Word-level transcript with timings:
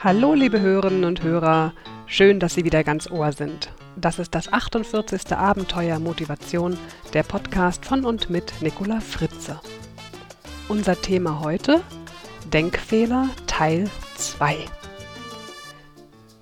Hallo, 0.00 0.32
liebe 0.32 0.60
Hörerinnen 0.60 1.02
und 1.02 1.24
Hörer. 1.24 1.72
Schön, 2.06 2.38
dass 2.38 2.54
Sie 2.54 2.64
wieder 2.64 2.84
ganz 2.84 3.10
Ohr 3.10 3.32
sind. 3.32 3.72
Das 3.96 4.20
ist 4.20 4.32
das 4.32 4.52
48. 4.52 5.36
Abenteuer 5.36 5.98
Motivation, 5.98 6.78
der 7.14 7.24
Podcast 7.24 7.84
von 7.84 8.04
und 8.04 8.30
mit 8.30 8.52
Nicola 8.60 9.00
Fritze. 9.00 9.60
Unser 10.68 11.02
Thema 11.02 11.40
heute: 11.40 11.80
Denkfehler 12.52 13.28
Teil 13.48 13.90
2. 14.14 14.58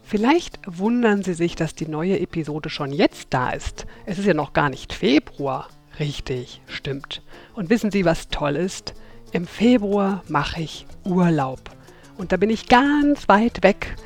Vielleicht 0.02 0.58
wundern 0.66 1.22
Sie 1.22 1.32
sich, 1.32 1.56
dass 1.56 1.74
die 1.74 1.88
neue 1.88 2.20
Episode 2.20 2.68
schon 2.68 2.92
jetzt 2.92 3.28
da 3.30 3.52
ist. 3.52 3.86
Es 4.04 4.18
ist 4.18 4.26
ja 4.26 4.34
noch 4.34 4.52
gar 4.52 4.68
nicht 4.68 4.92
Februar. 4.92 5.70
Richtig, 5.98 6.60
stimmt. 6.66 7.22
Und 7.54 7.70
wissen 7.70 7.90
Sie, 7.90 8.04
was 8.04 8.28
toll 8.28 8.54
ist? 8.54 8.92
Im 9.32 9.46
Februar 9.46 10.22
mache 10.28 10.60
ich 10.60 10.86
Urlaub. 11.04 11.75
Und 12.18 12.32
da 12.32 12.36
bin 12.36 12.50
ich 12.50 12.68
ganz 12.68 13.28
weit 13.28 13.62
weg, 13.62 13.96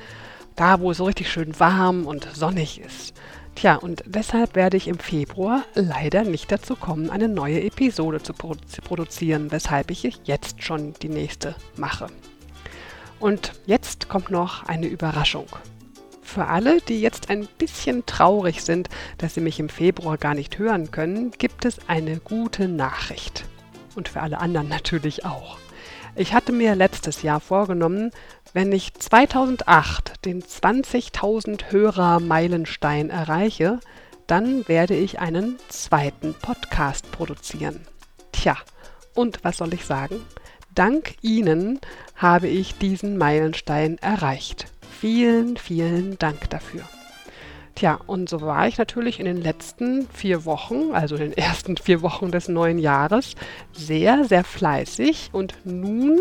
da 0.56 0.80
wo 0.80 0.90
es 0.90 0.98
so 0.98 1.04
richtig 1.04 1.30
schön 1.30 1.58
warm 1.60 2.06
und 2.06 2.28
sonnig 2.34 2.80
ist. 2.80 3.14
Tja, 3.54 3.76
und 3.76 4.02
deshalb 4.06 4.54
werde 4.54 4.76
ich 4.76 4.88
im 4.88 4.98
Februar 4.98 5.64
leider 5.74 6.24
nicht 6.24 6.50
dazu 6.50 6.76
kommen, 6.76 7.10
eine 7.10 7.28
neue 7.28 7.62
Episode 7.62 8.22
zu 8.22 8.32
produzieren, 8.32 9.50
weshalb 9.52 9.90
ich 9.90 10.20
jetzt 10.24 10.62
schon 10.62 10.94
die 11.02 11.08
nächste 11.08 11.54
mache. 11.76 12.06
Und 13.18 13.52
jetzt 13.66 14.08
kommt 14.08 14.30
noch 14.30 14.64
eine 14.66 14.86
Überraschung. 14.86 15.46
Für 16.22 16.46
alle, 16.46 16.80
die 16.80 17.00
jetzt 17.00 17.28
ein 17.28 17.48
bisschen 17.58 18.06
traurig 18.06 18.62
sind, 18.62 18.88
dass 19.18 19.34
sie 19.34 19.40
mich 19.40 19.58
im 19.60 19.68
Februar 19.68 20.16
gar 20.16 20.34
nicht 20.34 20.58
hören 20.58 20.90
können, 20.90 21.32
gibt 21.32 21.64
es 21.64 21.88
eine 21.88 22.18
gute 22.18 22.68
Nachricht. 22.68 23.44
Und 23.96 24.08
für 24.08 24.22
alle 24.22 24.38
anderen 24.38 24.68
natürlich 24.68 25.24
auch. 25.24 25.58
Ich 26.16 26.34
hatte 26.34 26.52
mir 26.52 26.74
letztes 26.74 27.22
Jahr 27.22 27.40
vorgenommen, 27.40 28.10
wenn 28.52 28.72
ich 28.72 28.94
2008 28.94 30.24
den 30.24 30.42
20.000 30.42 31.70
Hörer 31.70 32.20
Meilenstein 32.20 33.10
erreiche, 33.10 33.80
dann 34.26 34.66
werde 34.68 34.94
ich 34.94 35.20
einen 35.20 35.58
zweiten 35.68 36.34
Podcast 36.34 37.10
produzieren. 37.12 37.86
Tja, 38.32 38.56
und 39.14 39.42
was 39.42 39.58
soll 39.58 39.72
ich 39.74 39.84
sagen? 39.84 40.20
Dank 40.74 41.14
Ihnen 41.20 41.80
habe 42.16 42.48
ich 42.48 42.78
diesen 42.78 43.16
Meilenstein 43.16 43.98
erreicht. 43.98 44.66
Vielen, 45.00 45.56
vielen 45.56 46.18
Dank 46.18 46.50
dafür. 46.50 46.82
Tja, 47.74 47.98
und 48.06 48.28
so 48.28 48.40
war 48.42 48.68
ich 48.68 48.78
natürlich 48.78 49.20
in 49.20 49.24
den 49.24 49.40
letzten 49.40 50.06
vier 50.08 50.44
Wochen, 50.44 50.92
also 50.92 51.14
in 51.14 51.22
den 51.22 51.32
ersten 51.32 51.76
vier 51.76 52.02
Wochen 52.02 52.30
des 52.30 52.48
neuen 52.48 52.78
Jahres, 52.78 53.34
sehr, 53.72 54.24
sehr 54.24 54.44
fleißig 54.44 55.30
und 55.32 55.54
nun 55.64 56.18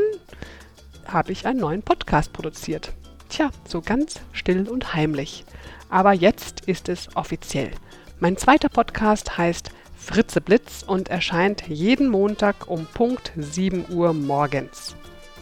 habe 1.06 1.32
ich 1.32 1.46
einen 1.46 1.60
neuen 1.60 1.82
Podcast 1.82 2.34
produziert. 2.34 2.94
Tja, 3.30 3.50
so 3.68 3.82
ganz 3.82 4.22
still 4.32 4.70
und 4.70 4.94
heimlich. 4.94 5.44
Aber 5.90 6.14
jetzt 6.14 6.62
ist 6.68 6.88
es 6.88 7.16
offiziell. 7.16 7.72
Mein 8.20 8.38
zweiter 8.38 8.70
Podcast 8.70 9.38
heißt 9.38 9.72
Fritze 9.96 10.42
Blitz 10.42 10.84
und 10.86 11.10
erscheint 11.10 11.68
jeden 11.68 12.10
Montag 12.10 12.68
um 12.68 12.86
Punkt 12.86 13.32
7 13.36 13.86
Uhr 13.90 14.14
morgens. 14.14 14.96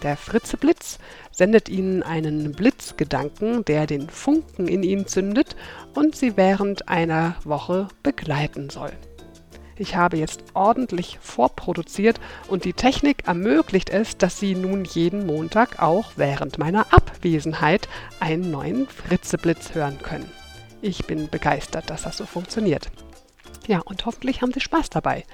Der 0.03 0.16
Fritzeblitz 0.16 0.99
sendet 1.38 1.69
Ihnen 1.69 2.02
einen 2.02 2.52
Blitzgedanken, 2.52 3.63
der 3.63 3.85
den 3.85 4.09
Funken 4.09 4.67
in 4.67 4.81
Ihnen 4.81 5.05
zündet 5.05 5.55
und 5.93 6.16
Sie 6.16 6.35
während 6.35 6.89
einer 6.89 7.35
Woche 7.43 7.89
begleiten 8.02 8.71
soll. 8.71 8.91
Ich 9.77 9.95
habe 9.95 10.17
jetzt 10.17 10.43
ordentlich 10.55 11.19
vorproduziert 11.21 12.19
und 12.47 12.65
die 12.65 12.73
Technik 12.73 13.27
ermöglicht 13.27 13.91
es, 13.91 14.17
dass 14.17 14.39
Sie 14.39 14.55
nun 14.55 14.83
jeden 14.85 15.27
Montag 15.27 15.80
auch 15.80 16.13
während 16.15 16.58
meiner 16.58 16.91
Abwesenheit 16.91 17.88
einen 18.19 18.49
neuen 18.49 18.88
Fritzeblitz 18.88 19.75
hören 19.75 19.99
können. 20.02 20.31
Ich 20.81 21.05
bin 21.05 21.30
begeistert, 21.30 21.92
dass 21.92 22.02
das 22.02 22.17
so 22.17 22.25
funktioniert. 22.25 22.89
Ja, 23.67 23.80
und 23.80 24.05
hoffentlich 24.05 24.42
haben 24.42 24.54
Sie 24.54 24.61
Spaß 24.61 24.89
dabei. 24.89 25.26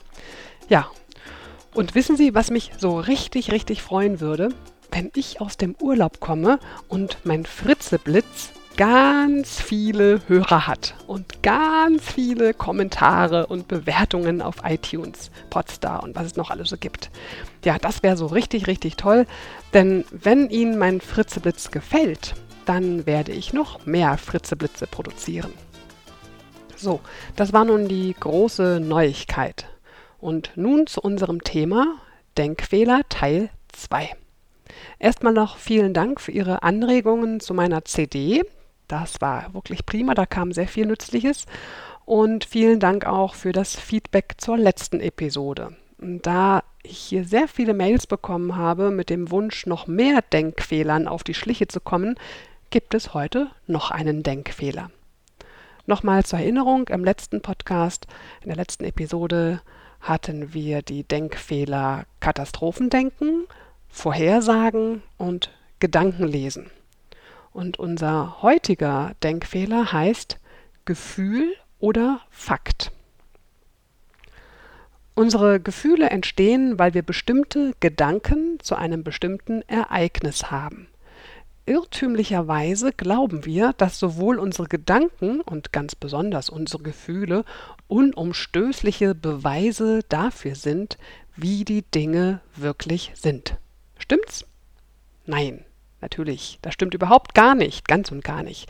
Ja, 0.68 0.92
und 1.74 1.96
wissen 1.96 2.18
Sie, 2.18 2.36
was 2.36 2.52
mich 2.52 2.72
so 2.78 3.00
richtig, 3.00 3.54
richtig 3.54 3.82
freuen 3.82 4.20
würde? 4.20 4.50
Wenn 4.92 5.12
ich 5.16 5.40
aus 5.40 5.56
dem 5.56 5.78
Urlaub 5.80 6.20
komme 6.20 6.60
und 6.90 7.20
mein 7.24 7.46
Fritzeblitz 7.46 8.52
ganz 8.78 9.62
viele 9.62 10.22
Hörer 10.28 10.68
hat 10.68 10.96
und 11.08 11.44
ganz 11.44 12.12
viele 12.12 12.54
Kommentare 12.54 13.48
und 13.48 13.68
Bewertungen 13.68 14.42
auf 14.42 14.56
iTunes, 14.64 15.32
Podstar 15.50 16.04
und 16.04 16.16
was 16.16 16.26
es 16.28 16.36
noch 16.36 16.52
alles 16.52 16.70
so 16.70 16.78
gibt. 16.78 17.10
Ja, 17.64 17.78
das 17.78 18.04
wäre 18.04 18.18
so 18.18 18.26
richtig, 18.26 18.68
richtig 18.68 18.98
toll, 18.98 19.26
denn 19.74 20.04
wenn 20.12 20.50
Ihnen 20.50 20.78
mein 20.78 21.00
Fritzeblitz 21.00 21.72
gefällt, 21.72 22.36
dann 22.66 23.06
werde 23.06 23.32
ich 23.32 23.54
noch 23.54 23.86
mehr 23.86 24.18
Fritzeblitze 24.18 24.88
produzieren. 24.88 25.54
So, 26.76 27.00
das 27.36 27.54
war 27.54 27.64
nun 27.64 27.88
die 27.88 28.14
große 28.20 28.82
Neuigkeit. 28.82 29.68
Und 30.20 30.52
nun 30.56 30.88
zu 30.88 31.02
unserem 31.02 31.44
Thema 31.44 31.96
Denkfehler 32.38 33.02
Teil 33.08 33.50
2. 33.74 34.10
Erstmal 35.00 35.34
noch 35.34 35.58
vielen 35.58 35.94
Dank 35.94 36.20
für 36.20 36.32
Ihre 36.32 36.64
Anregungen 36.64 37.40
zu 37.40 37.54
meiner 37.54 37.86
CD. 37.86 38.44
Das 38.88 39.22
war 39.22 39.54
wirklich 39.54 39.86
prima, 39.86 40.14
da 40.14 40.26
kam 40.26 40.52
sehr 40.52 40.68
viel 40.68 40.86
Nützliches. 40.86 41.46
Und 42.06 42.46
vielen 42.46 42.80
Dank 42.80 43.06
auch 43.06 43.34
für 43.34 43.52
das 43.52 43.76
Feedback 43.76 44.36
zur 44.38 44.58
letzten 44.58 45.00
Episode. 45.00 45.76
Da 45.98 46.64
ich 46.84 47.00
hier 47.00 47.26
sehr 47.26 47.48
viele 47.48 47.74
Mails 47.74 48.06
bekommen 48.06 48.56
habe 48.56 48.92
mit 48.92 49.10
dem 49.10 49.32
Wunsch, 49.32 49.66
noch 49.66 49.88
mehr 49.88 50.22
Denkfehlern 50.22 51.08
auf 51.08 51.24
die 51.24 51.34
Schliche 51.34 51.68
zu 51.68 51.80
kommen, 51.80 52.16
gibt 52.70 52.94
es 52.94 53.14
heute 53.14 53.48
noch 53.66 53.90
einen 53.90 54.22
Denkfehler. 54.22 54.92
Nochmal 55.88 56.26
zur 56.26 56.40
Erinnerung, 56.40 56.88
im 56.90 57.04
letzten 57.04 57.42
Podcast, 57.42 58.08
in 58.42 58.48
der 58.50 58.58
letzten 58.58 58.86
Episode 58.86 59.62
hatten 60.02 60.54
wir 60.54 60.82
die 60.82 61.04
Denkfehler 61.04 62.06
Katastrophendenken, 62.20 63.46
Vorhersagen 63.90 65.02
und 65.18 65.52
Gedankenlesen. 65.80 66.70
Und 67.56 67.80
unser 67.80 68.42
heutiger 68.42 69.14
Denkfehler 69.24 69.94
heißt 69.94 70.40
Gefühl 70.84 71.56
oder 71.80 72.20
Fakt. 72.30 72.92
Unsere 75.14 75.62
Gefühle 75.62 76.10
entstehen, 76.10 76.78
weil 76.78 76.94
wir 76.94 77.02
bestimmte 77.02 77.74
Gedanken 77.80 78.60
zu 78.60 78.76
einem 78.76 79.06
bestimmten 79.06 79.62
Ereignis 79.70 80.52
haben. 80.52 80.90
Irrtümlicherweise 81.66 82.92
glauben 82.92 83.46
wir, 83.46 83.72
dass 83.72 84.00
sowohl 84.00 84.38
unsere 84.38 84.68
Gedanken 84.68 85.40
und 85.40 85.72
ganz 85.72 85.96
besonders 85.96 86.50
unsere 86.50 86.84
Gefühle 86.84 87.46
unumstößliche 87.88 89.16
Beweise 89.16 90.02
dafür 90.10 90.56
sind, 90.56 90.98
wie 91.38 91.64
die 91.64 91.84
Dinge 91.84 92.42
wirklich 92.58 93.14
sind. 93.16 93.56
Stimmt's? 93.98 94.46
Nein. 95.26 95.64
Natürlich, 96.02 96.60
das 96.62 96.74
stimmt 96.74 96.94
überhaupt 96.94 97.34
gar 97.34 97.56
nicht, 97.56 97.88
ganz 97.88 98.12
und 98.12 98.24
gar 98.24 98.44
nicht. 98.44 98.70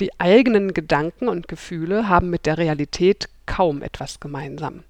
Die 0.00 0.18
eigenen 0.18 0.74
Gedanken 0.74 1.28
und 1.28 1.48
Gefühle 1.48 2.08
haben 2.08 2.30
mit 2.30 2.46
der 2.46 2.58
Realität 2.58 3.28
kaum 3.46 3.82
etwas 3.82 4.20
gemeinsam. 4.20 4.82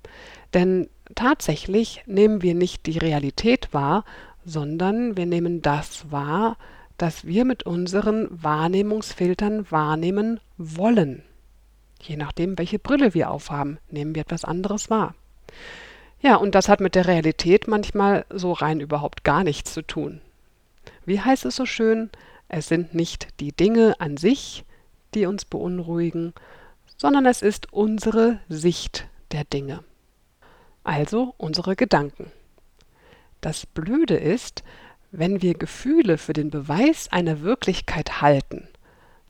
Denn 0.54 0.88
tatsächlich 1.14 2.02
nehmen 2.06 2.42
wir 2.42 2.54
nicht 2.54 2.86
die 2.86 2.98
Realität 2.98 3.68
wahr, 3.72 4.04
sondern 4.44 5.16
wir 5.16 5.26
nehmen 5.26 5.62
das 5.62 6.10
wahr, 6.10 6.56
das 6.98 7.26
wir 7.26 7.44
mit 7.44 7.64
unseren 7.64 8.28
Wahrnehmungsfiltern 8.30 9.70
wahrnehmen 9.70 10.40
wollen. 10.56 11.22
Je 12.00 12.16
nachdem, 12.16 12.58
welche 12.58 12.78
Brille 12.78 13.14
wir 13.14 13.30
aufhaben, 13.30 13.78
nehmen 13.90 14.14
wir 14.14 14.22
etwas 14.22 14.44
anderes 14.44 14.90
wahr. 14.90 15.14
Ja, 16.20 16.36
und 16.36 16.54
das 16.54 16.68
hat 16.68 16.80
mit 16.80 16.94
der 16.94 17.06
Realität 17.06 17.68
manchmal 17.68 18.24
so 18.30 18.52
rein 18.52 18.80
überhaupt 18.80 19.24
gar 19.24 19.44
nichts 19.44 19.74
zu 19.74 19.82
tun. 19.82 20.20
Wie 21.04 21.20
heißt 21.20 21.44
es 21.44 21.56
so 21.56 21.66
schön? 21.66 22.10
Es 22.48 22.68
sind 22.68 22.94
nicht 22.94 23.28
die 23.40 23.52
Dinge 23.52 24.00
an 24.00 24.16
sich, 24.16 24.64
die 25.14 25.26
uns 25.26 25.44
beunruhigen, 25.44 26.32
sondern 26.96 27.26
es 27.26 27.42
ist 27.42 27.72
unsere 27.72 28.40
Sicht 28.48 29.06
der 29.32 29.44
Dinge. 29.44 29.84
Also 30.82 31.34
unsere 31.38 31.76
Gedanken. 31.76 32.30
Das 33.40 33.66
Blöde 33.66 34.16
ist, 34.16 34.62
wenn 35.10 35.42
wir 35.42 35.54
Gefühle 35.54 36.18
für 36.18 36.32
den 36.32 36.50
Beweis 36.50 37.10
einer 37.12 37.40
Wirklichkeit 37.42 38.20
halten, 38.20 38.68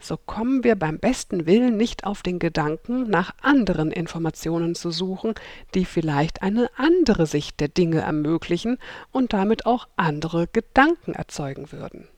so 0.04 0.18
kommen 0.18 0.64
wir 0.64 0.76
beim 0.76 0.98
besten 0.98 1.46
Willen 1.46 1.78
nicht 1.78 2.04
auf 2.04 2.22
den 2.22 2.38
Gedanken, 2.38 3.08
nach 3.08 3.34
anderen 3.40 3.90
Informationen 3.90 4.74
zu 4.74 4.90
suchen, 4.90 5.34
die 5.74 5.86
vielleicht 5.86 6.42
eine 6.42 6.68
andere 6.76 7.26
Sicht 7.26 7.58
der 7.58 7.68
Dinge 7.68 8.00
ermöglichen 8.00 8.78
und 9.12 9.32
damit 9.32 9.64
auch 9.64 9.88
andere 9.96 10.46
Gedanken 10.46 11.14
erzeugen 11.14 11.72
würden. 11.72 12.08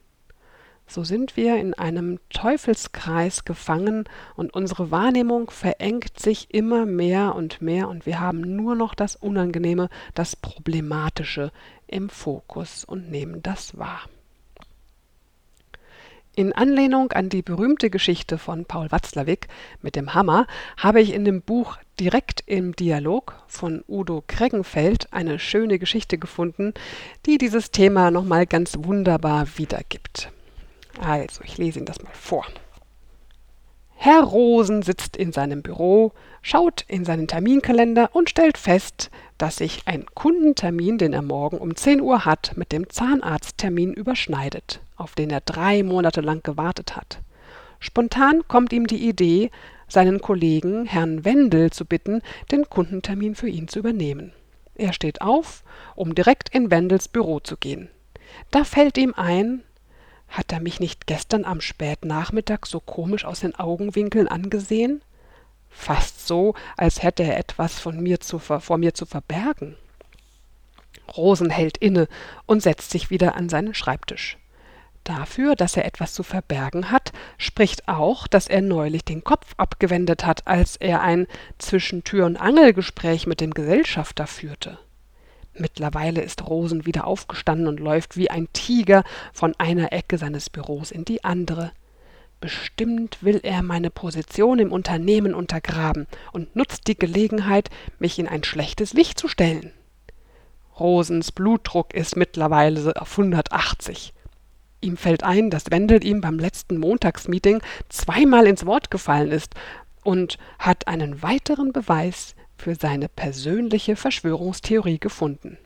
so 0.89 1.03
sind 1.03 1.35
wir 1.35 1.57
in 1.57 1.73
einem 1.73 2.19
Teufelskreis 2.29 3.45
gefangen 3.45 4.05
und 4.35 4.53
unsere 4.53 4.91
Wahrnehmung 4.91 5.49
verengt 5.49 6.19
sich 6.19 6.53
immer 6.53 6.85
mehr 6.85 7.35
und 7.35 7.61
mehr 7.61 7.87
und 7.89 8.05
wir 8.05 8.19
haben 8.19 8.41
nur 8.55 8.75
noch 8.75 8.95
das 8.95 9.15
Unangenehme, 9.15 9.89
das 10.13 10.35
Problematische 10.35 11.51
im 11.87 12.09
Fokus 12.09 12.85
und 12.85 13.09
nehmen 13.11 13.43
das 13.43 13.77
wahr. 13.77 14.01
In 16.37 16.53
Anlehnung 16.53 17.13
an 17.13 17.29
die 17.29 17.41
berühmte 17.41 17.89
Geschichte 17.89 18.37
von 18.37 18.65
Paul 18.65 18.91
Watzlawick 18.91 19.47
mit 19.81 19.95
dem 19.95 20.13
Hammer 20.13 20.45
habe 20.77 21.01
ich 21.01 21.11
in 21.11 21.25
dem 21.25 21.41
Buch 21.41 21.77
Direkt 21.99 22.43
im 22.45 22.75
Dialog 22.75 23.33
von 23.47 23.83
Udo 23.87 24.23
Kreggenfeld 24.27 25.11
eine 25.11 25.39
schöne 25.39 25.79
Geschichte 25.79 26.19
gefunden, 26.19 26.75
die 27.25 27.39
dieses 27.39 27.71
Thema 27.71 28.11
nochmal 28.11 28.45
ganz 28.45 28.77
wunderbar 28.77 29.47
wiedergibt. 29.55 30.31
Also, 31.01 31.41
ich 31.43 31.57
lese 31.57 31.79
Ihnen 31.79 31.87
das 31.87 32.03
mal 32.03 32.13
vor. 32.13 32.45
Herr 33.99 34.21
Rosen 34.21 34.83
sitzt 34.83 35.17
in 35.17 35.33
seinem 35.33 35.63
Büro, 35.63 36.13
schaut 36.43 36.85
in 36.87 37.03
seinen 37.03 37.27
Terminkalender 37.27 38.11
und 38.13 38.29
stellt 38.29 38.59
fest, 38.59 39.09
dass 39.39 39.57
sich 39.57 39.81
ein 39.85 40.05
Kundentermin, 40.13 40.99
den 40.99 41.13
er 41.13 41.23
morgen 41.23 41.57
um 41.57 41.75
10 41.75 42.01
Uhr 42.01 42.23
hat, 42.23 42.55
mit 42.55 42.71
dem 42.71 42.89
Zahnarzttermin 42.89 43.93
überschneidet, 43.93 44.81
auf 44.95 45.15
den 45.15 45.31
er 45.31 45.41
drei 45.41 45.81
Monate 45.81 46.21
lang 46.21 46.43
gewartet 46.43 46.95
hat. 46.95 47.19
Spontan 47.79 48.47
kommt 48.47 48.71
ihm 48.71 48.85
die 48.85 49.07
Idee, 49.07 49.49
seinen 49.87 50.21
Kollegen 50.21 50.85
Herrn 50.85 51.25
Wendel 51.25 51.71
zu 51.71 51.83
bitten, 51.83 52.21
den 52.51 52.69
Kundentermin 52.69 53.33
für 53.33 53.49
ihn 53.49 53.67
zu 53.67 53.79
übernehmen. 53.79 54.31
Er 54.75 54.93
steht 54.93 55.21
auf, 55.21 55.63
um 55.95 56.13
direkt 56.13 56.49
in 56.49 56.69
Wendels 56.69 57.07
Büro 57.07 57.39
zu 57.39 57.57
gehen. 57.57 57.89
Da 58.51 58.63
fällt 58.63 58.97
ihm 58.99 59.15
ein, 59.15 59.63
hat 60.27 60.51
er 60.51 60.59
mich 60.59 60.79
nicht 60.79 61.07
gestern 61.07 61.45
am 61.45 61.61
Spätnachmittag 61.61 62.65
so 62.65 62.79
komisch 62.79 63.25
aus 63.25 63.41
den 63.41 63.55
Augenwinkeln 63.55 64.27
angesehen? 64.27 65.01
Fast 65.69 66.27
so, 66.27 66.55
als 66.75 67.03
hätte 67.03 67.23
er 67.23 67.37
etwas 67.37 67.79
von 67.79 68.01
mir 68.01 68.19
zu 68.19 68.39
vor 68.39 68.77
mir 68.77 68.93
zu 68.93 69.05
verbergen. 69.05 69.75
Rosen 71.15 71.49
hält 71.49 71.77
inne 71.77 72.07
und 72.45 72.61
setzt 72.61 72.91
sich 72.91 73.09
wieder 73.09 73.35
an 73.35 73.49
seinen 73.49 73.73
Schreibtisch. 73.73 74.37
Dafür, 75.03 75.55
dass 75.55 75.77
er 75.77 75.85
etwas 75.85 76.13
zu 76.13 76.21
verbergen 76.21 76.91
hat, 76.91 77.13
spricht 77.37 77.87
auch, 77.87 78.27
dass 78.27 78.47
er 78.47 78.61
neulich 78.61 79.05
den 79.05 79.23
Kopf 79.23 79.53
abgewendet 79.55 80.25
hat, 80.25 80.45
als 80.47 80.75
er 80.75 81.01
ein 81.01 81.27
zwischen 81.59 82.03
Tür 82.03 82.25
und 82.25 82.35
Angel 82.35 82.73
Gespräch 82.73 83.25
mit 83.25 83.39
dem 83.39 83.53
Gesellschafter 83.53 84.27
führte. 84.27 84.79
Mittlerweile 85.59 86.21
ist 86.21 86.47
Rosen 86.47 86.85
wieder 86.85 87.07
aufgestanden 87.07 87.67
und 87.67 87.79
läuft 87.79 88.17
wie 88.17 88.29
ein 88.29 88.47
Tiger 88.53 89.03
von 89.33 89.53
einer 89.57 89.91
Ecke 89.91 90.17
seines 90.17 90.49
Büros 90.49 90.91
in 90.91 91.05
die 91.05 91.23
andere. 91.23 91.71
Bestimmt 92.39 93.23
will 93.23 93.39
er 93.41 93.63
meine 93.63 93.89
Position 93.89 94.59
im 94.59 94.71
Unternehmen 94.71 95.33
untergraben 95.33 96.05
und 96.33 96.55
nutzt 96.55 96.87
die 96.87 96.97
Gelegenheit, 96.97 97.69
mich 97.97 98.19
in 98.19 98.27
ein 98.27 98.43
schlechtes 98.43 98.93
Licht 98.93 99.19
zu 99.19 99.27
stellen. 99.27 99.71
Rosens 100.79 101.31
Blutdruck 101.31 101.95
ist 101.95 102.15
mittlerweile 102.15 103.01
auf 103.01 103.17
180. 103.17 104.13
Ihm 104.81 104.97
fällt 104.97 105.23
ein, 105.23 105.49
dass 105.49 105.71
Wendel 105.71 106.05
ihm 106.05 106.21
beim 106.21 106.37
letzten 106.37 106.77
Montagsmeeting 106.77 107.61
zweimal 107.89 108.45
ins 108.45 108.67
Wort 108.67 108.91
gefallen 108.91 109.31
ist 109.31 109.55
und 110.03 110.37
hat 110.59 110.87
einen 110.87 111.23
weiteren 111.23 111.73
Beweis 111.73 112.35
für 112.57 112.75
seine 112.75 113.09
persönliche 113.09 113.95
Verschwörungstheorie 113.95 114.99
gefunden. 114.99 115.57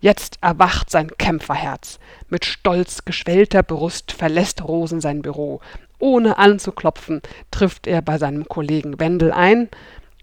Jetzt 0.00 0.38
erwacht 0.40 0.90
sein 0.90 1.10
Kämpferherz. 1.16 1.98
Mit 2.28 2.44
stolz 2.44 3.04
geschwellter 3.04 3.62
Brust 3.62 4.12
verlässt 4.12 4.62
Rosen 4.64 5.00
sein 5.00 5.22
Büro. 5.22 5.60
Ohne 5.98 6.38
anzuklopfen, 6.38 7.22
trifft 7.50 7.86
er 7.86 8.02
bei 8.02 8.18
seinem 8.18 8.48
Kollegen 8.48 8.98
Wendel 8.98 9.30
ein 9.30 9.68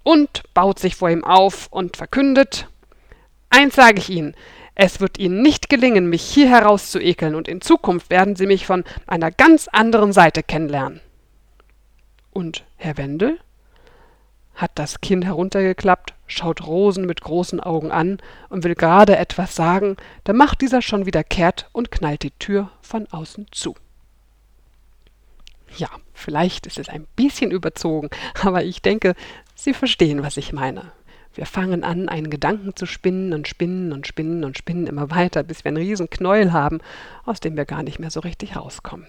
und 0.03 0.43
baut 0.53 0.79
sich 0.79 0.95
vor 0.95 1.09
ihm 1.09 1.23
auf 1.23 1.67
und 1.71 1.95
verkündet 1.95 2.67
Eins 3.49 3.75
sage 3.75 3.99
ich 3.99 4.09
Ihnen, 4.09 4.35
es 4.75 4.99
wird 4.99 5.17
Ihnen 5.17 5.41
nicht 5.41 5.69
gelingen, 5.69 6.07
mich 6.09 6.21
hier 6.21 6.49
herauszuekeln, 6.49 7.35
und 7.35 7.47
in 7.47 7.61
Zukunft 7.61 8.09
werden 8.09 8.35
Sie 8.35 8.45
mich 8.45 8.65
von 8.65 8.83
einer 9.07 9.31
ganz 9.31 9.67
anderen 9.67 10.13
Seite 10.13 10.43
kennenlernen. 10.43 11.01
Und 12.31 12.63
Herr 12.77 12.97
Wendel? 12.97 13.39
Hat 14.59 14.71
das 14.75 14.99
Kinn 14.99 15.21
heruntergeklappt, 15.21 16.13
schaut 16.27 16.67
Rosen 16.67 17.05
mit 17.05 17.21
großen 17.21 17.59
Augen 17.59 17.91
an 17.91 18.17
und 18.49 18.63
will 18.63 18.75
gerade 18.75 19.17
etwas 19.17 19.55
sagen, 19.55 19.95
da 20.25 20.33
macht 20.33 20.61
dieser 20.61 20.81
schon 20.81 21.05
wieder 21.05 21.23
kehrt 21.23 21.69
und 21.71 21.91
knallt 21.91 22.23
die 22.23 22.31
Tür 22.31 22.69
von 22.81 23.07
außen 23.07 23.47
zu. 23.51 23.75
Ja, 25.77 25.87
vielleicht 26.13 26.65
ist 26.65 26.77
es 26.77 26.89
ein 26.89 27.07
bisschen 27.15 27.51
überzogen, 27.51 28.09
aber 28.43 28.63
ich 28.63 28.81
denke, 28.81 29.15
Sie 29.55 29.73
verstehen, 29.73 30.23
was 30.23 30.37
ich 30.37 30.53
meine. 30.53 30.91
Wir 31.33 31.45
fangen 31.45 31.83
an, 31.83 32.09
einen 32.09 32.29
Gedanken 32.29 32.75
zu 32.75 32.85
spinnen 32.85 33.33
und 33.33 33.47
spinnen 33.47 33.93
und 33.93 34.07
spinnen 34.07 34.43
und 34.43 34.57
spinnen 34.57 34.87
immer 34.87 35.09
weiter, 35.09 35.43
bis 35.43 35.63
wir 35.63 35.69
einen 35.69 35.77
riesen 35.77 36.09
Knäuel 36.09 36.51
haben, 36.51 36.79
aus 37.23 37.39
dem 37.39 37.55
wir 37.55 37.65
gar 37.65 37.83
nicht 37.83 37.99
mehr 37.99 38.09
so 38.09 38.19
richtig 38.19 38.55
rauskommen. 38.55 39.07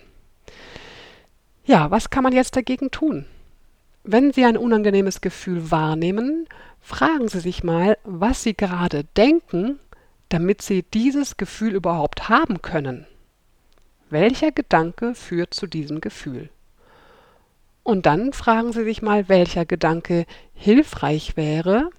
Ja, 1.64 1.91
was 1.91 2.11
kann 2.11 2.23
man 2.23 2.32
jetzt 2.32 2.56
dagegen 2.56 2.91
tun? 2.91 3.26
Wenn 4.02 4.32
Sie 4.32 4.44
ein 4.44 4.56
unangenehmes 4.56 5.20
Gefühl 5.20 5.70
wahrnehmen, 5.70 6.49
fragen 6.81 7.29
Sie 7.29 7.41
sich 7.41 7.62
mal, 7.62 7.99
was 8.05 8.43
Sie 8.43 8.55
gerade 8.55 9.05
denken, 9.05 9.79
damit 10.31 10.62
Sie 10.62 10.82
dieses 10.82 11.37
Gefühl 11.37 11.75
überhaupt 11.75 12.29
haben 12.29 12.62
können. 12.62 13.06
Welcher 14.08 14.52
Gedanke 14.52 15.14
führt 15.14 15.52
zu 15.52 15.67
diesem 15.67 16.00
Gefühl? 16.00 16.49
Und 17.82 18.06
dann 18.06 18.32
fragen 18.32 18.73
Sie 18.73 18.85
sich 18.85 19.02
mal, 19.02 19.29
welcher 19.29 19.67
Gedanke 19.67 20.25
hilfreich 20.55 21.37
wäre, 21.37 21.91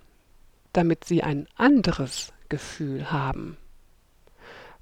damit 0.73 1.05
Sie 1.05 1.21
ein 1.21 1.47
anderes 1.55 2.33
Gefühl 2.49 3.11
haben. 3.11 3.57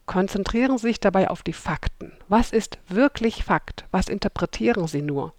Konzentrieren 0.06 0.78
Sie 0.78 0.88
sich 0.88 1.00
dabei 1.00 1.30
auf 1.30 1.44
die 1.44 1.54
Fakten. 1.54 2.14
Was 2.30 2.52
ist 2.52 2.80
wirklich 2.88 3.44
Fakt? 3.44 3.86
Was 3.92 4.08
interpretieren 4.08 4.88
Sie 4.88 5.02
nur? 5.02 5.34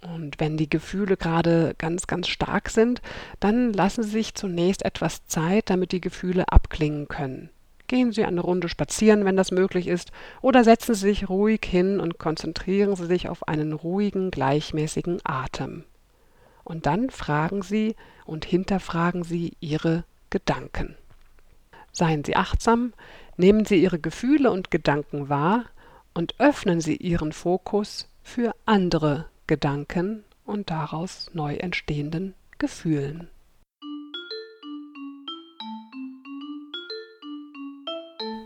Und 0.00 0.38
wenn 0.38 0.56
die 0.56 0.70
Gefühle 0.70 1.16
gerade 1.16 1.74
ganz, 1.76 2.06
ganz 2.06 2.28
stark 2.28 2.70
sind, 2.70 3.02
dann 3.40 3.72
lassen 3.72 4.04
Sie 4.04 4.10
sich 4.10 4.34
zunächst 4.34 4.84
etwas 4.84 5.26
Zeit, 5.26 5.70
damit 5.70 5.92
die 5.92 6.00
Gefühle 6.00 6.48
abklingen 6.48 7.08
können. 7.08 7.50
Gehen 7.88 8.12
Sie 8.12 8.24
eine 8.24 8.42
Runde 8.42 8.68
spazieren, 8.68 9.24
wenn 9.24 9.36
das 9.36 9.50
möglich 9.50 9.88
ist, 9.88 10.12
oder 10.40 10.62
setzen 10.62 10.94
Sie 10.94 11.08
sich 11.08 11.28
ruhig 11.28 11.64
hin 11.64 12.00
und 12.00 12.18
konzentrieren 12.18 12.94
Sie 12.94 13.06
sich 13.06 13.28
auf 13.28 13.48
einen 13.48 13.72
ruhigen, 13.72 14.30
gleichmäßigen 14.30 15.20
Atem. 15.24 15.84
Und 16.64 16.86
dann 16.86 17.10
fragen 17.10 17.62
Sie 17.62 17.96
und 18.24 18.44
hinterfragen 18.44 19.24
Sie 19.24 19.56
Ihre 19.58 20.04
Gedanken. 20.30 20.96
Seien 21.92 22.24
Sie 22.24 22.36
achtsam, 22.36 22.92
nehmen 23.36 23.64
Sie 23.64 23.82
Ihre 23.82 23.98
Gefühle 23.98 24.52
und 24.52 24.70
Gedanken 24.70 25.28
wahr 25.30 25.64
und 26.12 26.38
öffnen 26.38 26.80
Sie 26.80 26.96
Ihren 26.96 27.32
Fokus 27.32 28.06
für 28.22 28.54
andere 28.66 29.26
Gedanken 29.48 30.22
und 30.44 30.70
daraus 30.70 31.30
neu 31.32 31.56
entstehenden 31.56 32.34
Gefühlen. 32.58 33.28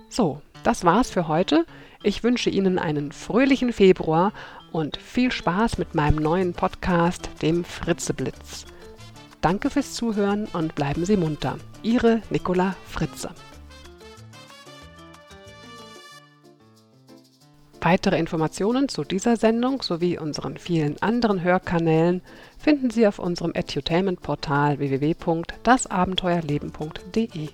So, 0.09 0.41
das 0.63 0.85
war's 0.85 1.11
für 1.11 1.29
heute. 1.29 1.67
Ich 2.03 2.23
wünsche 2.23 2.51
Ihnen 2.51 2.79
einen 2.79 3.13
fröhlichen 3.13 3.73
Februar 3.73 4.33
und 4.71 4.97
viel 4.97 5.33
Spaß 5.33 5.79
mit 5.79 5.95
meinem 5.95 6.17
neuen 6.17 6.55
Podcast, 6.55 7.29
dem 7.43 7.65
Fritzeblitz. 7.65 8.65
Danke 9.41 9.71
fürs 9.71 9.95
Zuhören 9.95 10.47
und 10.53 10.75
bleiben 10.75 11.05
Sie 11.05 11.17
munter. 11.17 11.59
Ihre 11.83 12.23
Nicola 12.31 12.77
Fritze. 12.87 13.31
Weitere 17.85 18.17
Informationen 18.17 18.89
zu 18.89 19.03
dieser 19.03 19.37
Sendung 19.37 19.83
sowie 19.83 20.17
unseren 20.17 20.57
vielen 20.57 21.03
anderen 21.03 21.43
Hörkanälen 21.43 22.23
finden 22.57 22.91
Sie 22.91 23.09
auf 23.09 23.19
unserem 23.19 23.51
Edutainment-Portal 23.55 24.79
www.dasabenteuerleben.de. 24.79 27.49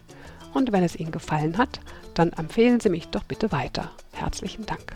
Und 0.53 0.71
wenn 0.71 0.85
es 0.85 0.97
Ihnen 0.97 1.13
gefallen 1.13 1.57
hat, 1.57 1.81
dann 2.13 2.35
empfehlen 2.35 2.79
Sie 2.79 2.91
mich 2.91 3.09
doch 3.09 3.25
bitte 3.25 3.53
weiter. 3.53 3.91
Herzlichen 4.13 4.67
Dank. 4.67 4.93